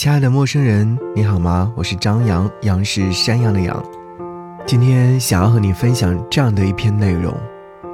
[0.00, 1.70] 亲爱的陌生人，你好吗？
[1.76, 3.84] 我是张扬，杨是山羊的羊。
[4.66, 7.38] 今天想要和你分享这样的一篇内容。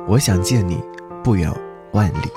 [0.06, 0.80] 我想见你，
[1.24, 1.52] 不远
[1.94, 2.28] 万里。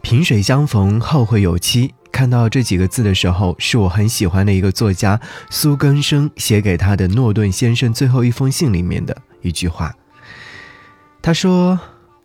[0.00, 1.92] 萍水相逢，后会有期。
[2.10, 9.94] 看到这几个字的时候，是我很喜欢的一个作家苏根生写给他的诺顿先生最后一封信里面的一句话。
[11.20, 11.78] 他说：“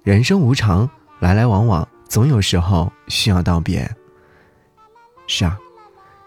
[0.04, 0.89] 人生无常，
[1.20, 3.94] 来来往往，总有时候需要道别。”
[5.28, 5.58] 是啊，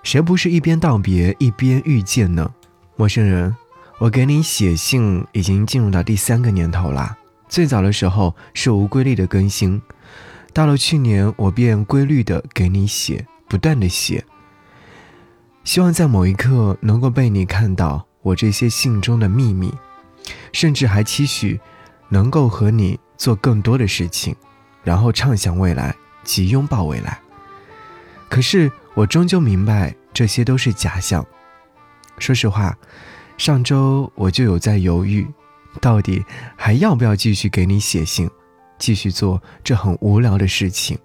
[0.03, 2.50] 谁不是一边道别一边遇见呢？
[2.96, 3.54] 陌生人，
[3.99, 7.17] 我给你写信已经进入到第三个年头啦。
[7.49, 9.81] 最早的时候是无规律的更新，
[10.53, 14.25] 到了去年我便规律的给你写，不断的写。
[15.63, 19.73] 希望在某一刻能够被你看到我这些信中的秘密，
[20.53, 21.61] 甚至还期许
[22.09, 24.35] 能够和你做更多的事情，
[24.82, 27.21] 然后畅想未来及拥抱未来。
[28.29, 28.71] 可是。
[28.96, 31.22] 我终究明白，这些都是假象。
[32.17, 32.75] 说实话，
[33.37, 35.27] 上周我就有在犹豫，
[35.83, 36.25] 到底
[36.56, 38.27] 还要不要继续给你写信，
[38.78, 40.98] 继续做这很无聊的事情。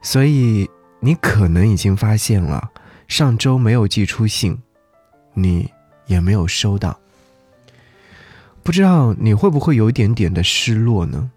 [0.00, 2.70] 所以你可能已经发现了，
[3.08, 4.56] 上周没有寄出信，
[5.32, 5.68] 你
[6.06, 6.96] 也没有收到。
[8.62, 11.32] 不知道你会不会有一点点的失落呢？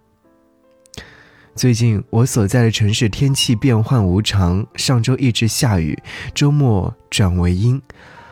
[1.58, 5.98] 最近我所在的城市天气变幻无常，上周一直下雨，
[6.36, 7.82] 周末转为阴。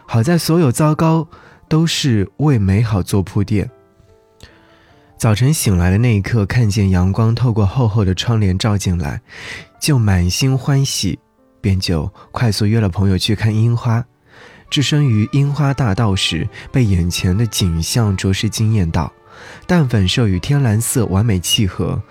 [0.05, 1.27] 好在所有糟糕
[1.67, 3.67] 都是为美好做铺垫。
[5.17, 9.19] 早晨醒来的那一刻，看见阳光透过厚厚的窗帘照进来，
[9.81, 11.17] 就满心欢喜，
[11.59, 14.05] 便就快速约了朋友去看樱花。
[14.69, 19.11] 置身于樱花大道时，被眼前的景象着实惊艳到，
[19.65, 22.03] 淡粉色与天蓝色完美契合。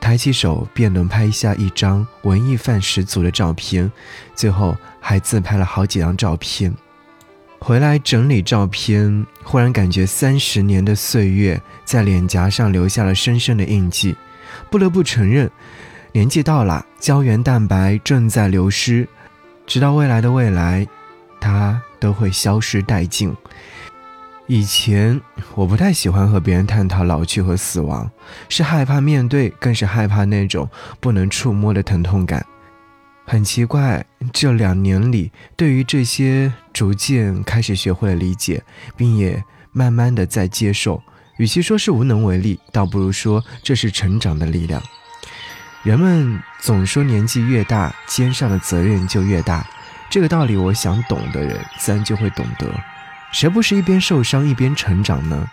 [0.00, 3.90] 抬起手便能拍下一张文艺范十足的照片，
[4.34, 6.74] 最后还自拍了好几张照片。
[7.58, 14.16] 回来整理照片，忽然感觉三十年的岁月在脸颊上留下了深深的印记。
[14.70, 15.50] 不得不承认，
[16.12, 19.06] 年纪到了，胶原蛋白正在流失，
[19.66, 20.88] 直到未来的未来，
[21.38, 23.36] 它都会消失殆尽。
[24.50, 25.20] 以前
[25.54, 28.10] 我不太喜欢和别人探讨老去和死亡，
[28.48, 30.68] 是害怕面对，更是害怕那种
[30.98, 32.44] 不能触摸的疼痛感。
[33.24, 38.60] 很奇怪，这两年里，对于这些逐渐开始学会了理解，
[38.96, 39.40] 并也
[39.70, 41.00] 慢慢的在接受。
[41.38, 44.82] 与其说是无能为力，倒不如说这是成长的力量。
[45.84, 49.64] 人们总说年纪越大，肩上的责任就越大，
[50.10, 52.66] 这个道理，我想懂的人自然就会懂得。
[53.32, 55.48] 谁不是一边受伤一边成长呢？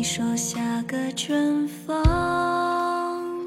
[0.00, 3.46] 你说下个春风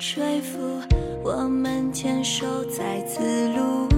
[0.00, 0.82] 吹拂，
[1.22, 3.95] 我们牵手在此路。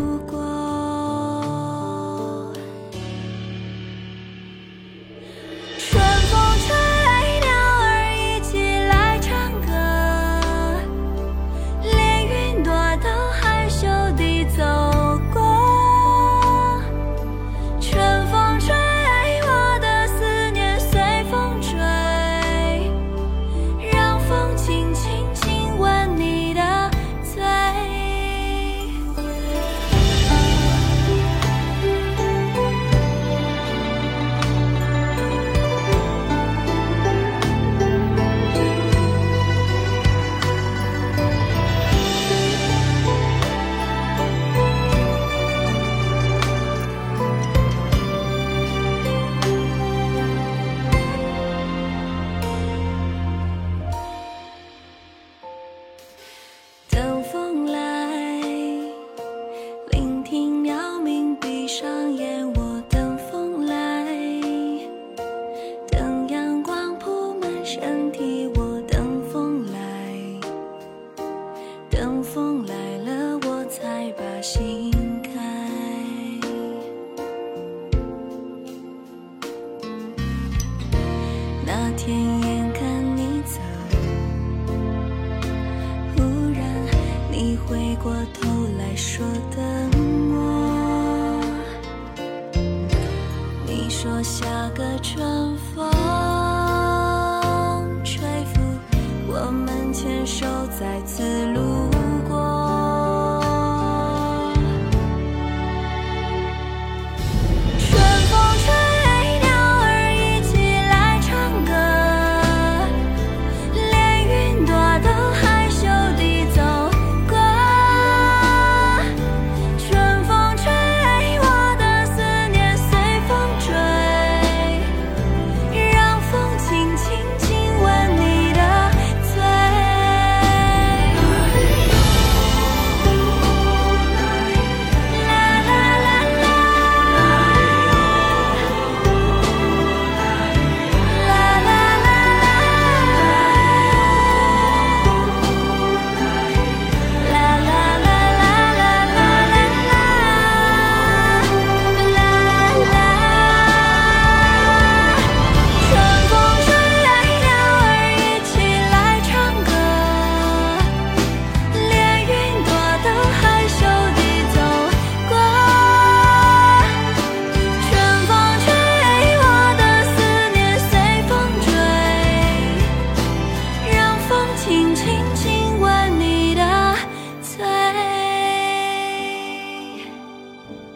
[174.69, 176.95] 轻轻亲吻你的
[177.41, 177.65] 嘴。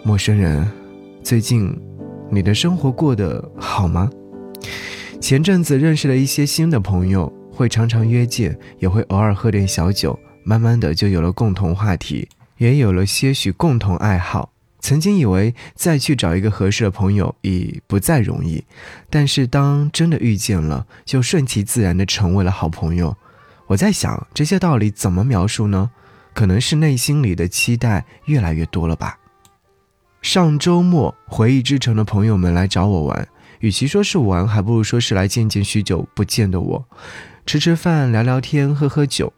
[0.02, 0.70] 陌生人，
[1.22, 1.74] 最近
[2.30, 4.10] 你的生活过得好吗？
[5.22, 12.28] 前阵子认识了一些新的朋友，会常常约见，也会偶尔喝点小酒，慢慢的就有了共同话题，
[12.58, 14.50] 也有了些许共同爱好。
[14.80, 18.66] 曾经以为再去找一个合适的朋友已不再容易，
[19.08, 23.16] 但是当真的遇见了，就顺其自然的成为了好朋友。
[23.72, 25.90] 我在想这些道理怎么描述呢？
[26.34, 29.18] 可能是内心里的期待越来越多了吧。
[30.20, 33.26] 上周末，回忆之城的朋友们来找我玩，
[33.60, 36.84] 与其说是玩，还不如说是来见见许久不见的我，
[37.46, 39.32] 吃吃饭、聊聊天、喝喝酒。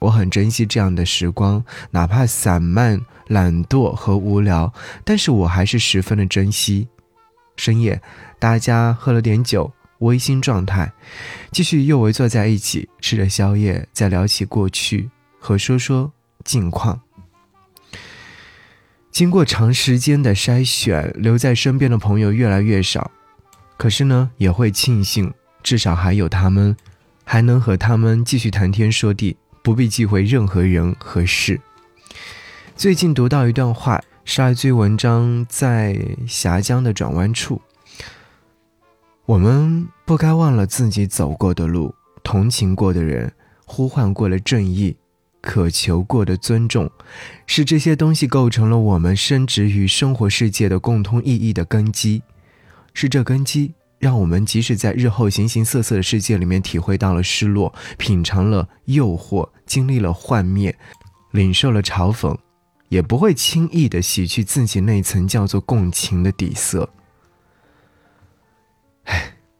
[0.00, 4.72] 我很珍惜这样的时光，哪怕散漫、懒惰和无聊，
[5.04, 6.88] 但是我还是十分的珍惜。
[7.56, 8.02] 深夜，
[8.40, 10.92] 大家喝了点酒，微醺状态，
[11.50, 16.12] 继续又围坐在一起，吃着宵夜，再聊起过去和说说
[16.44, 17.00] 近况。
[19.10, 23.10] 经过长时间的筛选，留在身边的朋友越来越少，
[23.78, 25.32] 可是呢，也会庆幸
[25.62, 26.76] 至少还有他们，
[27.24, 31.58] 还能和他们继续谈天说地，不必忌讳任何人和事。
[32.76, 35.98] 最近读到一段话，是来自于文章在
[36.28, 37.62] 峡江的转弯处。
[39.26, 41.92] 我们不该忘了自己走过的路，
[42.22, 43.32] 同情过的人，
[43.64, 44.96] 呼唤过的正义。
[45.40, 46.90] 渴求过的尊重，
[47.46, 52.22] 是这些东西构成了我们深植于生活世界的共通意义的根基。
[52.94, 60.76] 是这根基，让我们即使在日后形形色色的世界里面体会到了失落，品尝了诱惑，经历了幻灭，
[61.32, 62.36] 领受了嘲讽，
[62.88, 66.88] 也不会轻易的洗去自己那层叫做共情的底色。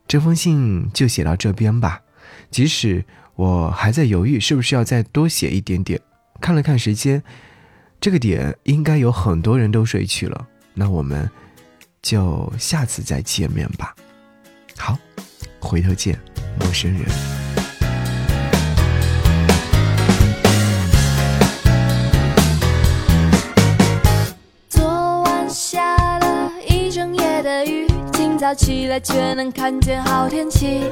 [0.08, 2.02] 这封信就写到这边吧，
[2.50, 3.04] 即使。
[3.36, 6.00] 我还在犹豫是不是要再多写一点点，
[6.40, 7.22] 看了看时间，
[8.00, 11.30] 这个点应该有很多人都睡去了，那我们
[12.00, 13.94] 就下次再见面吧。
[14.78, 14.96] 好，
[15.60, 16.18] 回头见，
[16.58, 17.35] 陌生人。
[28.46, 30.84] 早起来却能看见好天气。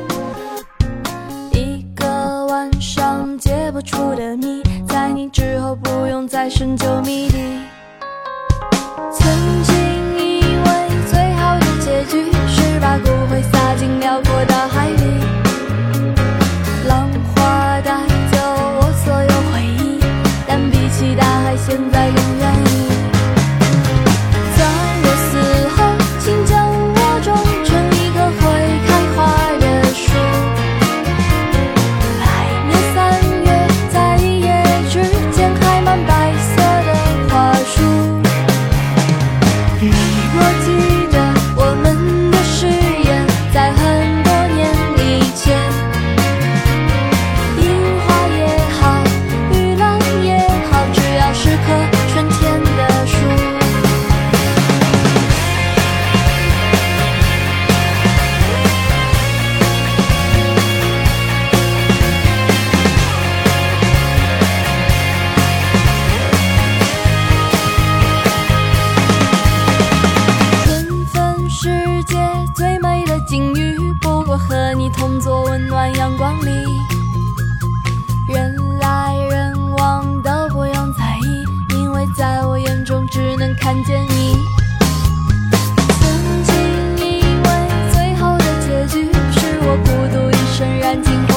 [1.52, 7.60] 一个晚上解不出的谜，在你之后不用再深究谜底。
[9.12, 9.32] 曾
[9.62, 9.76] 经
[10.18, 13.40] 以为最好的结局是把骨灰
[83.10, 84.36] 只能看见你，
[86.00, 86.54] 曾经
[86.98, 87.48] 以为
[87.92, 91.33] 最后的结局是我孤独一生燃尽。